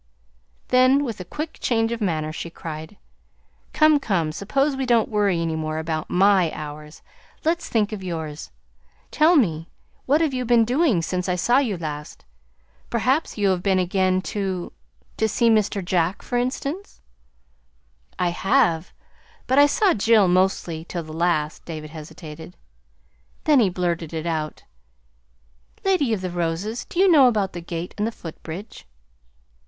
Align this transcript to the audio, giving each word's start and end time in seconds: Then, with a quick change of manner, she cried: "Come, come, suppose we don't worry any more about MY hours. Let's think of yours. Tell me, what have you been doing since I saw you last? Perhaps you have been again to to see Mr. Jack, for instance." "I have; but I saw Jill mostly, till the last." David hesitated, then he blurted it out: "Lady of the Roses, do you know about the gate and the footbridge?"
Then, 0.69 1.03
with 1.03 1.19
a 1.19 1.23
quick 1.25 1.59
change 1.61 1.91
of 1.91 2.01
manner, 2.01 2.33
she 2.33 2.49
cried: 2.49 2.97
"Come, 3.71 3.99
come, 3.99 4.31
suppose 4.31 4.75
we 4.75 4.87
don't 4.87 5.09
worry 5.09 5.39
any 5.39 5.55
more 5.55 5.77
about 5.77 6.09
MY 6.09 6.51
hours. 6.55 7.03
Let's 7.45 7.69
think 7.69 7.91
of 7.91 8.01
yours. 8.03 8.49
Tell 9.11 9.35
me, 9.35 9.69
what 10.07 10.19
have 10.19 10.33
you 10.33 10.43
been 10.43 10.65
doing 10.65 11.03
since 11.03 11.29
I 11.29 11.35
saw 11.35 11.59
you 11.59 11.77
last? 11.77 12.25
Perhaps 12.89 13.37
you 13.37 13.49
have 13.49 13.61
been 13.61 13.77
again 13.77 14.23
to 14.33 14.73
to 15.17 15.27
see 15.27 15.51
Mr. 15.51 15.85
Jack, 15.85 16.23
for 16.23 16.35
instance." 16.35 16.99
"I 18.17 18.29
have; 18.29 18.93
but 19.45 19.59
I 19.59 19.67
saw 19.67 19.93
Jill 19.93 20.27
mostly, 20.27 20.83
till 20.83 21.03
the 21.03 21.13
last." 21.13 21.63
David 21.63 21.91
hesitated, 21.91 22.57
then 23.43 23.59
he 23.59 23.69
blurted 23.69 24.15
it 24.15 24.25
out: 24.25 24.63
"Lady 25.85 26.11
of 26.11 26.21
the 26.21 26.31
Roses, 26.31 26.85
do 26.85 26.97
you 26.99 27.07
know 27.07 27.27
about 27.27 27.53
the 27.53 27.61
gate 27.61 27.93
and 27.99 28.07
the 28.07 28.11
footbridge?" 28.11 28.87